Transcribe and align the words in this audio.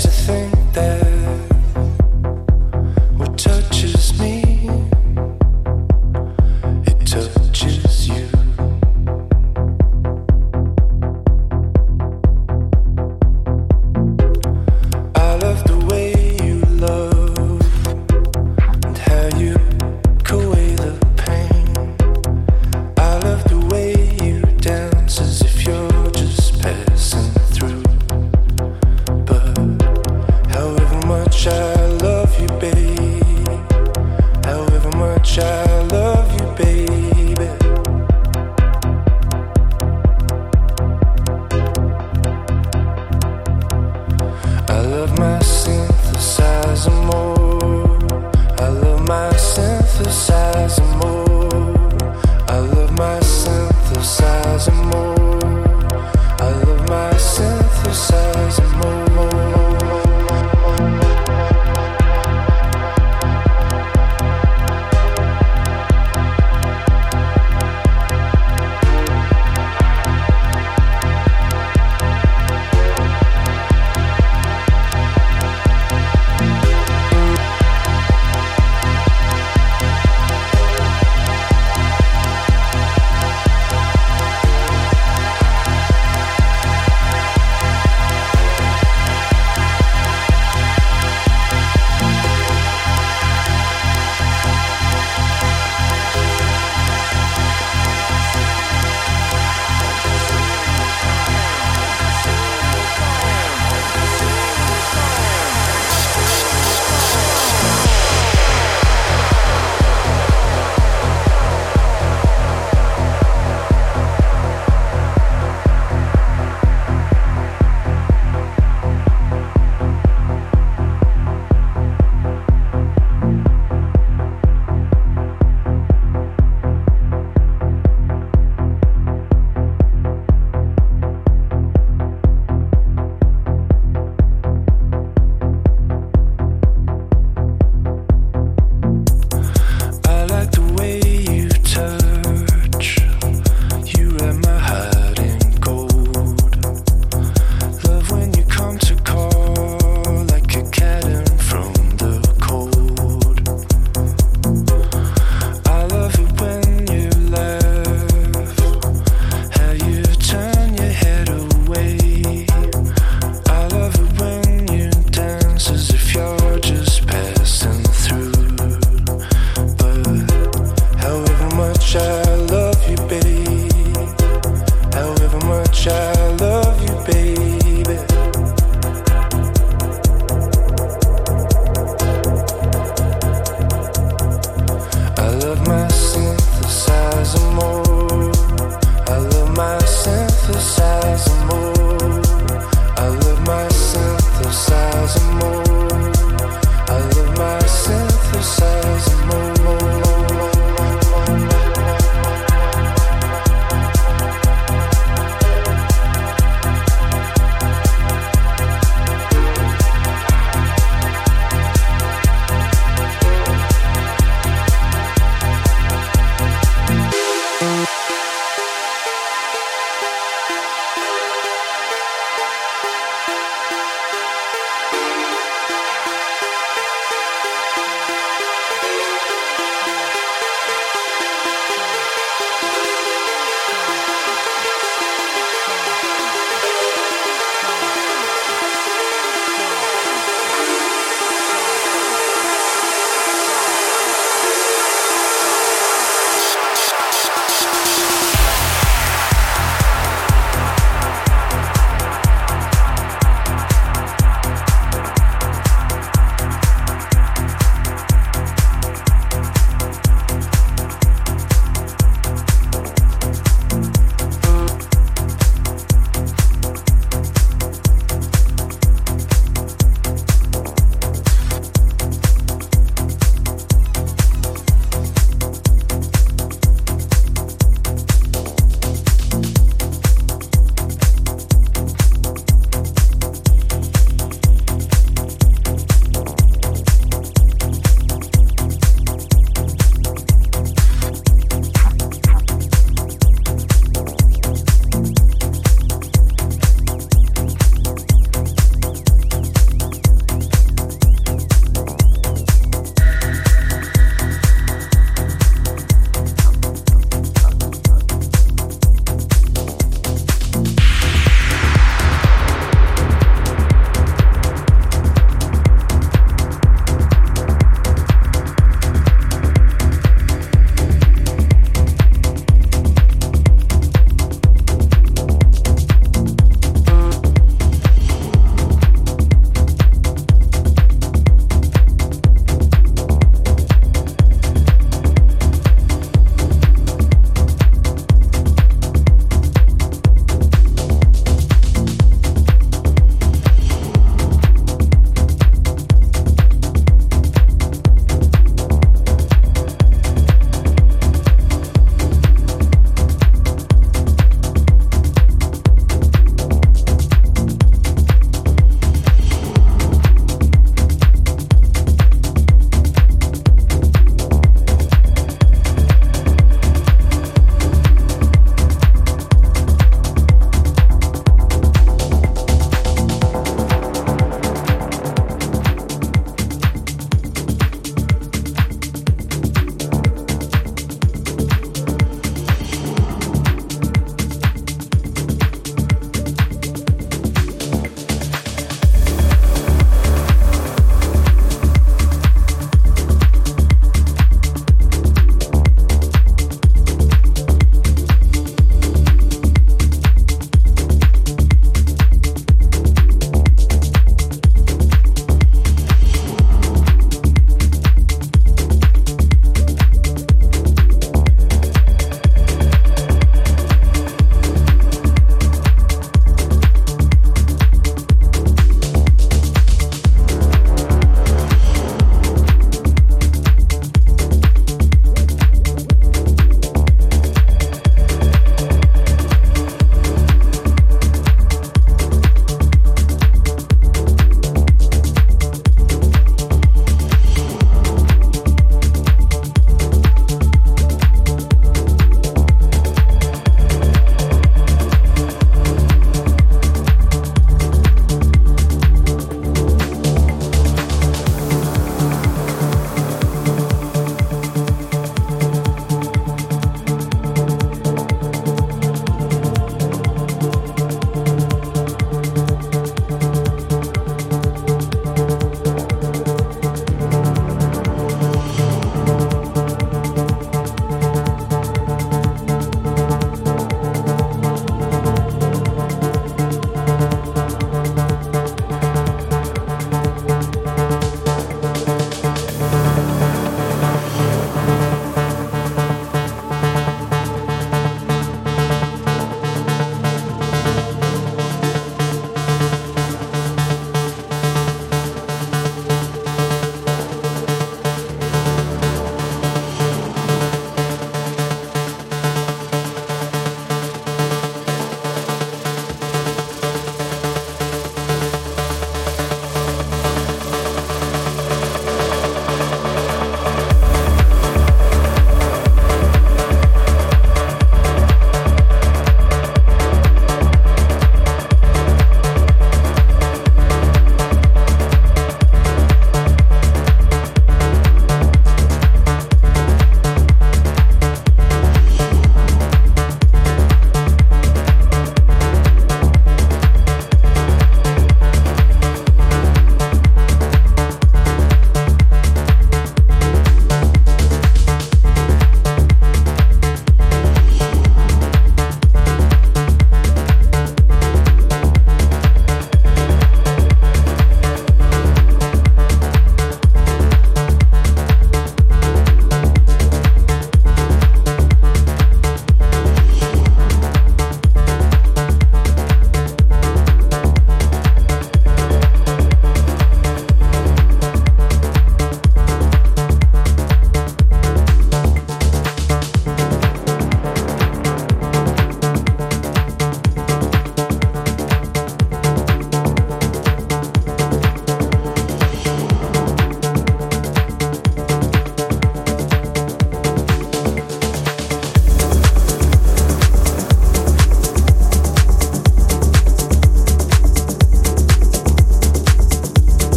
to 0.00 0.08
think. 0.08 0.49